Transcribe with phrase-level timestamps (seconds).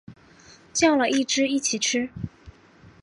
[0.73, 2.09] 叫了一只一起吃